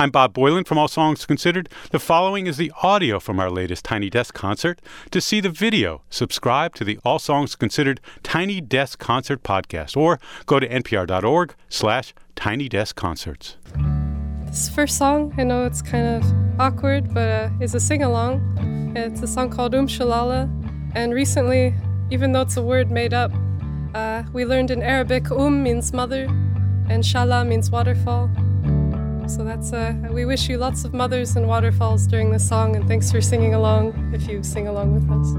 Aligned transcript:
I'm 0.00 0.10
Bob 0.10 0.32
Boilen 0.32 0.66
from 0.66 0.78
All 0.78 0.88
Songs 0.88 1.26
Considered. 1.26 1.68
The 1.90 1.98
following 1.98 2.46
is 2.46 2.56
the 2.56 2.72
audio 2.82 3.20
from 3.20 3.38
our 3.38 3.50
latest 3.50 3.84
Tiny 3.84 4.08
Desk 4.08 4.32
concert. 4.32 4.80
To 5.10 5.20
see 5.20 5.40
the 5.40 5.50
video, 5.50 6.00
subscribe 6.08 6.74
to 6.76 6.84
the 6.84 6.98
All 7.04 7.18
Songs 7.18 7.54
Considered 7.54 8.00
Tiny 8.22 8.62
Desk 8.62 8.98
Concert 8.98 9.42
podcast 9.42 9.98
or 9.98 10.18
go 10.46 10.58
to 10.58 10.66
npr.org 10.66 11.54
slash 11.68 12.14
tiny 12.34 12.66
desk 12.66 12.96
concerts. 12.96 13.58
This 14.46 14.70
first 14.70 14.96
song, 14.96 15.34
I 15.36 15.44
know 15.44 15.66
it's 15.66 15.82
kind 15.82 16.24
of 16.24 16.32
awkward, 16.58 17.12
but 17.12 17.28
uh, 17.28 17.50
is 17.60 17.74
a 17.74 17.80
sing-along. 17.80 18.94
It's 18.96 19.20
a 19.20 19.26
song 19.26 19.50
called 19.50 19.74
Um 19.74 19.86
Shalala. 19.86 20.48
And 20.94 21.12
recently, 21.12 21.74
even 22.10 22.32
though 22.32 22.40
it's 22.40 22.56
a 22.56 22.62
word 22.62 22.90
made 22.90 23.12
up, 23.12 23.32
uh, 23.94 24.22
we 24.32 24.46
learned 24.46 24.70
in 24.70 24.82
Arabic, 24.82 25.30
Um 25.30 25.62
means 25.62 25.92
mother, 25.92 26.24
and 26.88 27.04
Shala 27.04 27.46
means 27.46 27.70
waterfall. 27.70 28.30
So 29.30 29.44
that's 29.44 29.72
uh, 29.72 29.94
we 30.10 30.24
wish 30.24 30.48
you 30.48 30.58
lots 30.58 30.84
of 30.84 30.92
mothers 30.92 31.36
and 31.36 31.46
waterfalls 31.46 32.08
during 32.08 32.32
this 32.32 32.46
song, 32.46 32.74
and 32.74 32.88
thanks 32.88 33.12
for 33.12 33.20
singing 33.20 33.54
along 33.54 34.12
if 34.12 34.26
you 34.28 34.42
sing 34.42 34.66
along 34.66 34.92
with 34.92 35.08
us. 35.08 35.32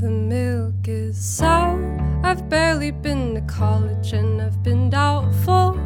The 0.00 0.10
milk 0.10 0.88
is 0.88 1.16
sour. 1.16 1.78
I've 2.24 2.48
barely 2.48 2.90
been 2.90 3.36
to 3.36 3.40
college, 3.42 4.12
and 4.12 4.42
I've 4.42 4.64
been 4.64 4.90
doubtful 4.90 5.78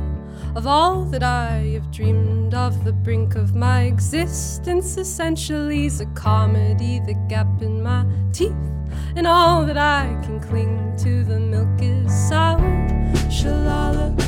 of 0.57 0.67
all 0.67 1.05
that 1.05 1.23
I 1.23 1.73
have 1.75 1.91
dreamed 1.91 2.55
of. 2.55 2.85
The 2.85 2.95
brink 2.95 3.37
of 3.37 3.55
my 3.55 3.83
existence 3.83 4.97
essentially 4.97 5.85
is 5.85 6.01
a 6.01 6.07
comedy, 6.07 7.01
the 7.01 7.15
gap 7.29 7.61
in 7.61 7.83
my 7.83 8.07
teeth, 8.33 8.57
and 9.17 9.27
all 9.27 9.67
that 9.67 9.77
I 9.77 10.19
can 10.25 10.41
cling 10.41 10.97
to. 11.05 11.25
The 11.25 11.39
milk 11.39 11.83
is 11.83 12.11
sour 12.29 12.58
shalala, 13.39 14.28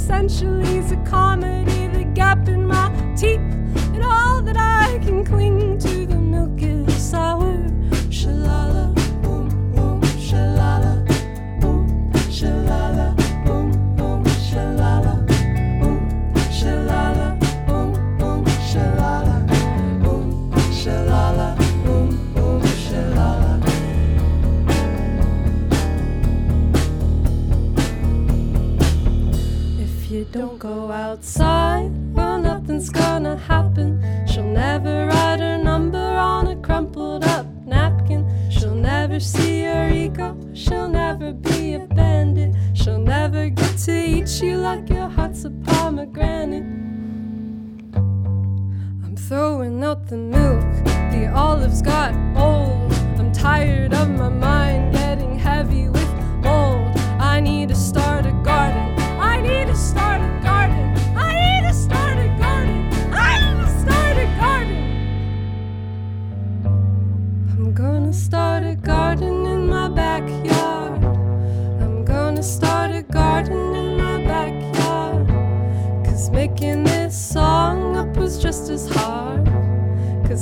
essentially 0.00 0.78
is 0.78 0.92
a 0.92 0.96
comedy, 1.04 1.86
the 1.88 2.04
gap 2.14 2.48
in 2.48 2.66
my 2.66 2.88
teeth, 3.18 3.38
and 3.94 4.02
all 4.02 4.40
that 4.40 4.56
I 4.56 4.98
can 5.04 5.22
cling 5.24 5.78
to. 5.78 6.06
The 6.06 6.16
milk 6.16 6.62
is 6.62 6.90
sour. 7.10 7.39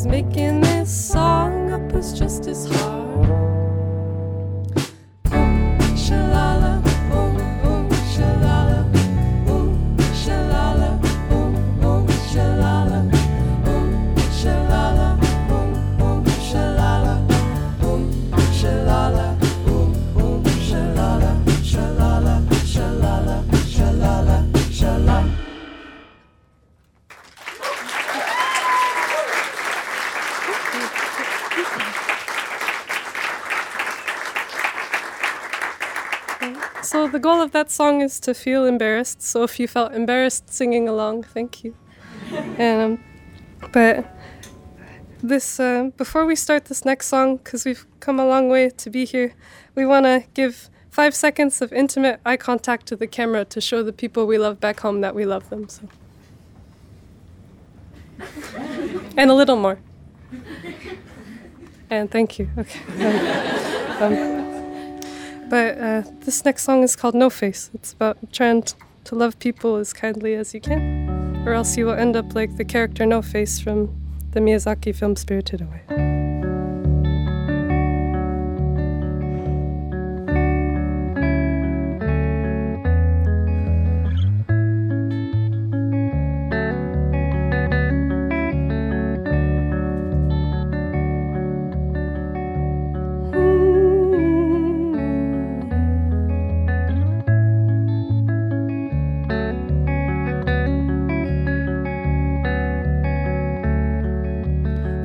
Making 0.09 0.63
this 0.63 0.91
song 0.91 1.71
up 1.71 1.93
was 1.93 2.19
just 2.19 2.47
as 2.47 2.67
hard. 2.67 2.98
The 37.13 37.19
goal 37.19 37.41
of 37.41 37.53
that 37.53 37.71
song 37.71 38.01
is 38.03 38.21
to 38.21 38.35
feel 38.35 38.67
embarrassed. 38.67 39.23
So 39.23 39.43
if 39.43 39.59
you 39.59 39.67
felt 39.67 39.95
embarrassed 39.95 40.53
singing 40.53 40.89
along, 40.89 41.23
thank 41.25 41.65
you. 41.65 41.75
um, 42.59 43.03
but 43.73 44.07
this 45.23 45.59
uh, 45.59 45.91
before 45.97 46.27
we 46.27 46.37
start 46.37 46.67
this 46.67 46.85
next 46.85 47.09
song, 47.09 47.39
because 47.39 47.65
we've 47.65 47.87
come 48.01 48.21
a 48.21 48.27
long 48.27 48.49
way 48.49 48.71
to 48.71 48.91
be 48.91 49.05
here, 49.05 49.33
we 49.75 49.87
want 49.87 50.05
to 50.05 50.25
give 50.35 50.71
five 50.91 51.15
seconds 51.15 51.63
of 51.63 51.73
intimate 51.73 52.21
eye 52.27 52.37
contact 52.37 52.87
to 52.87 52.97
the 52.97 53.07
camera 53.07 53.45
to 53.47 53.61
show 53.61 53.83
the 53.83 53.93
people 53.93 54.27
we 54.27 54.37
love 54.39 54.61
back 54.61 54.81
home 54.81 55.01
that 55.01 55.15
we 55.15 55.25
love 55.25 55.49
them. 55.49 55.69
So. 55.69 55.89
and 59.17 59.31
a 59.31 59.35
little 59.35 59.57
more. 59.57 59.79
And 61.91 62.11
thank 62.11 62.39
you. 62.39 62.49
Okay. 62.59 63.65
Um, 63.99 64.13
um, 64.13 64.48
but 65.49 65.79
uh, 65.79 66.03
this 66.21 66.45
next 66.45 66.65
song 66.65 66.83
is 66.83 66.97
called 66.97 67.15
No 67.15 67.31
Face. 67.31 67.71
It's 67.75 67.93
about 67.93 68.19
trying 68.33 68.65
to 69.05 69.15
love 69.15 69.39
people 69.39 69.77
as 69.77 69.93
kindly 69.93 70.35
as 70.35 70.55
you 70.55 70.61
can, 70.61 71.43
or 71.47 71.53
else 71.53 71.77
you 71.77 71.87
will 71.87 71.95
end 71.95 72.17
up 72.17 72.35
like 72.35 72.57
the 72.57 72.65
character 72.65 73.07
No 73.07 73.23
Face 73.23 73.59
from 73.61 73.95
the 74.33 74.41
Miyazaki 74.41 74.95
film 74.95 75.17
Spirited 75.17 75.63
Away. 75.63 76.18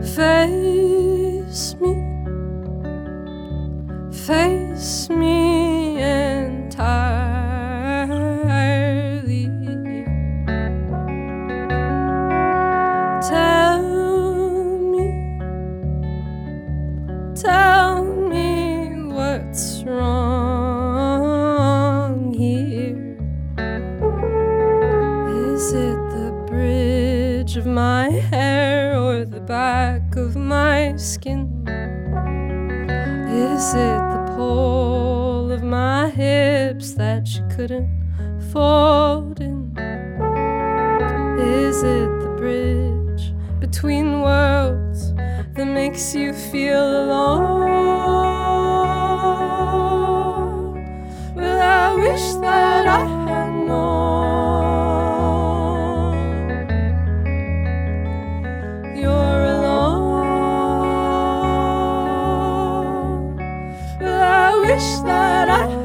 face 0.04 1.76
me, 1.80 1.94
face 4.12 5.10
me. 5.10 5.33
Is 33.64 33.76
it 33.76 34.04
the 34.16 34.34
pole 34.36 35.50
of 35.50 35.64
my 35.64 36.10
hips 36.10 36.96
that 36.96 37.34
you 37.34 37.48
couldn't 37.56 37.88
fold 38.52 39.40
in? 39.40 39.72
Is 41.40 41.82
it 41.82 42.10
the 42.24 42.34
bridge 42.36 43.32
between 43.62 44.20
worlds 44.20 45.14
that 45.14 45.66
makes 45.66 46.14
you 46.14 46.34
feel 46.34 47.06
alone? 47.06 47.62
Well, 51.34 51.62
I 51.62 51.96
wish 51.96 52.34
that 52.42 52.73
that 65.02 65.50
I 65.50 65.83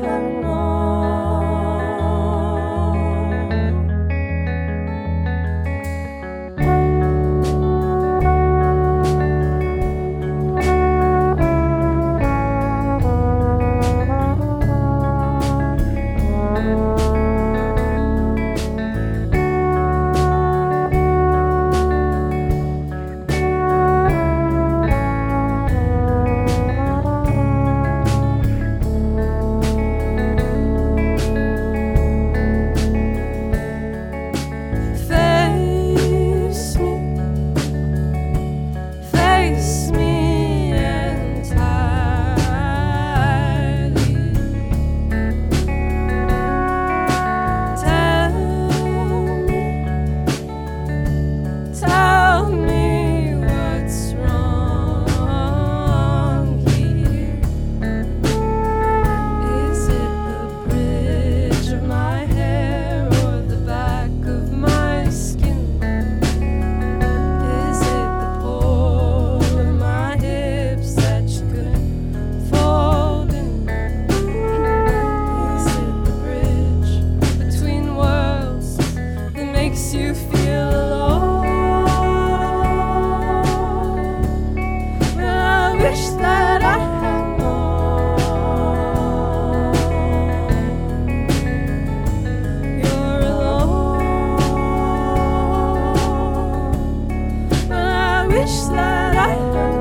wish 98.38 98.68
that 98.68 99.16
I 99.16 99.77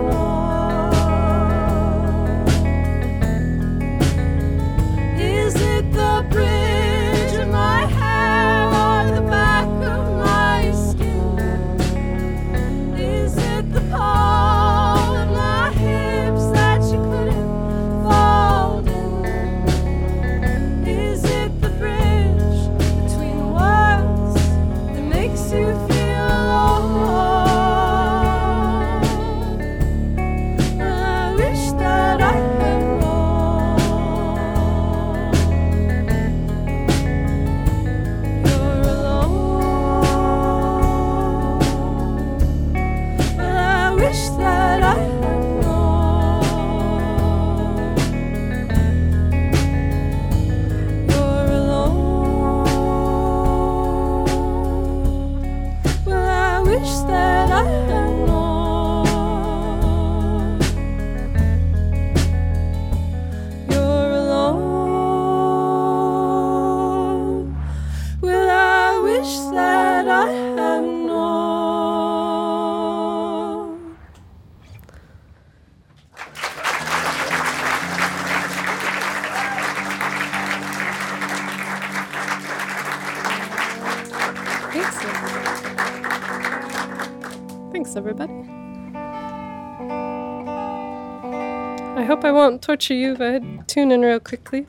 hope 92.17 92.25
I 92.25 92.31
won't 92.31 92.63
torture 92.63 92.95
you 92.95 93.15
I 93.19 93.39
tune 93.67 93.91
in 93.91 94.01
real 94.01 94.19
quickly. 94.19 94.65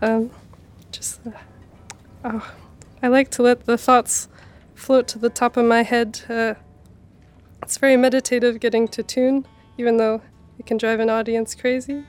Um, 0.00 0.30
just, 0.92 1.18
uh, 1.26 1.32
oh, 2.24 2.54
I 3.02 3.08
like 3.08 3.28
to 3.32 3.42
let 3.42 3.66
the 3.66 3.76
thoughts 3.76 4.28
float 4.76 5.08
to 5.08 5.18
the 5.18 5.28
top 5.28 5.56
of 5.56 5.64
my 5.64 5.82
head. 5.82 6.20
Uh, 6.28 6.54
it's 7.60 7.76
very 7.76 7.96
meditative 7.96 8.60
getting 8.60 8.86
to 8.86 9.02
tune, 9.02 9.48
even 9.76 9.96
though 9.96 10.22
it 10.60 10.66
can 10.66 10.76
drive 10.76 11.00
an 11.00 11.10
audience 11.10 11.56
crazy. 11.56 12.04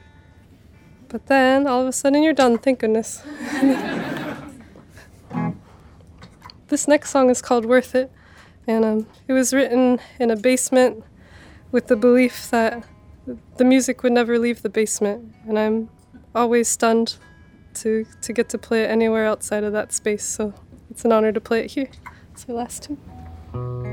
But 1.09 1.25
then 1.25 1.65
all 1.65 1.81
of 1.81 1.87
a 1.87 1.91
sudden 1.91 2.21
you're 2.21 2.33
done, 2.33 2.59
thank 2.59 2.77
goodness. 2.77 3.23
this 6.67 6.87
next 6.87 7.09
song 7.09 7.31
is 7.31 7.41
called 7.41 7.65
Worth 7.65 7.95
It, 7.95 8.11
and 8.67 8.85
um, 8.85 9.07
it 9.27 9.33
was 9.33 9.55
written 9.55 9.99
in 10.19 10.29
a 10.29 10.35
basement 10.35 11.03
with 11.71 11.87
the 11.87 11.95
belief 11.95 12.51
that 12.51 12.83
the 13.57 13.63
music 13.63 14.03
would 14.03 14.13
never 14.13 14.37
leave 14.37 14.61
the 14.61 14.69
basement, 14.69 15.33
and 15.47 15.57
I'm 15.57 15.89
always 16.35 16.67
stunned 16.67 17.15
to, 17.75 18.05
to 18.21 18.33
get 18.33 18.49
to 18.49 18.57
play 18.57 18.83
it 18.83 18.89
anywhere 18.89 19.25
outside 19.25 19.63
of 19.63 19.73
that 19.73 19.93
space, 19.93 20.25
so 20.25 20.53
it's 20.89 21.05
an 21.05 21.11
honor 21.11 21.31
to 21.31 21.41
play 21.41 21.61
it 21.61 21.71
here. 21.71 21.89
It's 22.31 22.47
last 22.47 22.83
tune. 22.83 23.92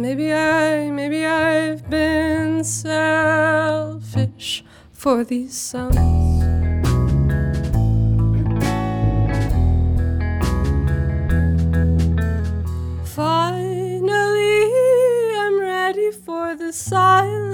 Maybe 0.00 0.32
I, 0.32 0.90
maybe 0.90 1.26
I've 1.26 1.90
been 1.90 2.64
selfish 2.64 3.04
for 4.92 5.24
these 5.24 5.54
sounds. 5.54 5.94
Finally, 13.04 14.62
I'm 15.36 15.60
ready 15.60 16.10
for 16.12 16.56
the 16.56 16.72
silence. 16.72 17.49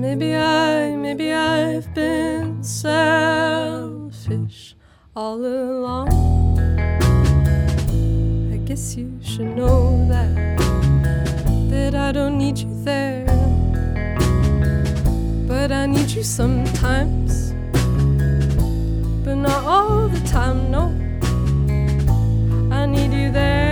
Maybe 0.00 0.34
I, 0.34 0.96
maybe 0.96 1.30
I've 1.30 1.92
been 1.92 2.64
selfish 2.64 3.94
all 5.14 5.44
along. 5.44 6.08
I 8.50 8.56
guess 8.64 8.96
you 8.96 9.18
should 9.20 9.54
know 9.54 10.08
that 10.08 10.56
that 11.68 11.94
I 11.94 12.12
don't 12.12 12.38
need 12.38 12.56
you 12.56 12.70
there, 12.82 13.26
but 15.46 15.70
I 15.70 15.84
need 15.84 16.08
you 16.08 16.22
sometimes, 16.22 17.52
but 19.22 19.34
not 19.34 19.64
all 19.64 20.08
the 20.08 20.20
time. 20.26 20.70
No, 20.70 20.94
I 22.74 22.86
need 22.86 23.12
you 23.12 23.30
there. 23.30 23.69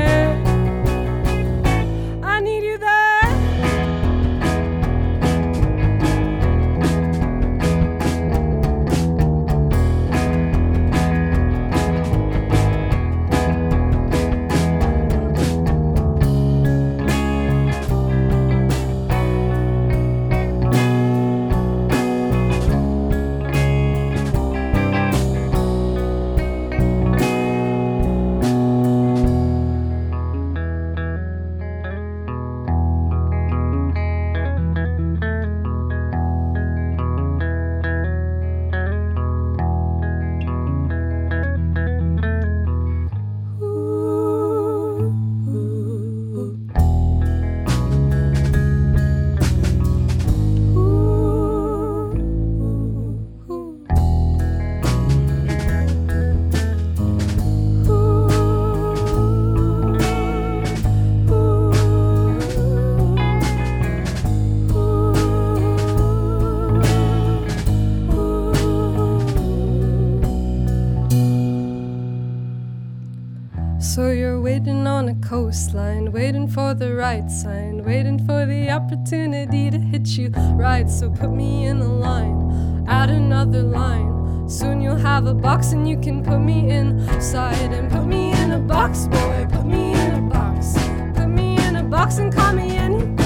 Waiting 74.38 74.86
on 74.86 75.08
a 75.08 75.14
coastline, 75.16 76.10
waiting 76.10 76.48
for 76.48 76.72
the 76.72 76.94
right 76.94 77.30
sign, 77.30 77.84
waiting 77.84 78.18
for 78.18 78.46
the 78.46 78.70
opportunity 78.70 79.70
to 79.70 79.78
hit 79.78 80.06
you 80.16 80.30
right. 80.54 80.88
So 80.88 81.10
put 81.10 81.30
me 81.30 81.66
in 81.66 81.78
a 81.78 81.92
line, 81.92 82.84
add 82.88 83.10
another 83.10 83.62
line. 83.62 84.48
Soon 84.48 84.80
you'll 84.80 84.96
have 84.96 85.26
a 85.26 85.34
box 85.34 85.72
and 85.72 85.88
you 85.88 85.98
can 85.98 86.24
put 86.24 86.38
me 86.38 86.70
inside 86.70 87.72
and 87.72 87.90
put 87.90 88.06
me 88.06 88.32
in 88.32 88.52
a 88.52 88.58
box, 88.58 89.06
boy. 89.06 89.46
Put 89.50 89.66
me 89.66 89.92
in 89.92 90.14
a 90.14 90.22
box. 90.22 90.74
Put 91.14 91.28
me 91.28 91.58
in 91.66 91.76
a 91.76 91.82
box 91.82 92.18
and 92.18 92.32
call 92.32 92.54
me 92.54 92.76
anything 92.76 93.17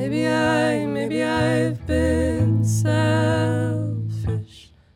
Maybe 0.00 0.26
I, 0.26 0.86
maybe 0.86 1.22
I've 1.22 1.86
been 1.86 2.64
selfish 2.64 4.00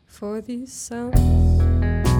for 0.07 0.41
these 0.41 0.73
sounds. 0.73 2.14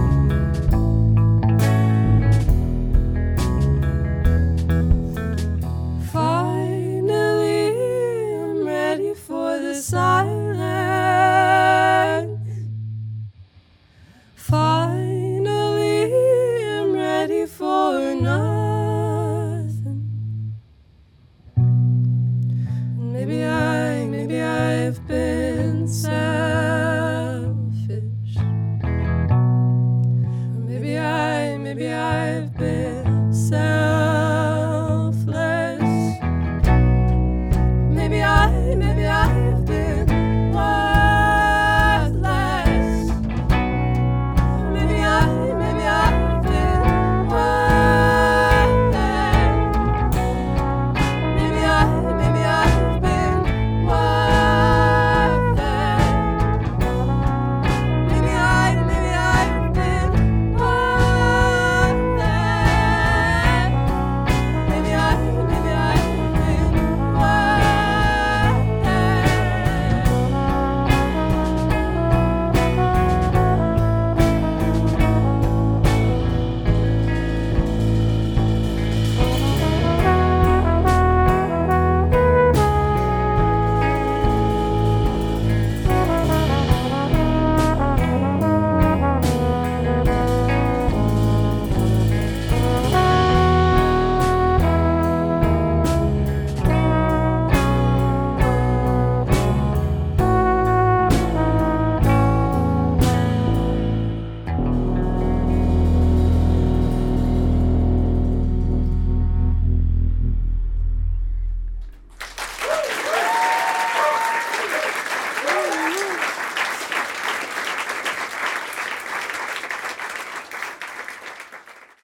I've 24.86 25.08
been 25.08 25.88
sad. 25.88 26.25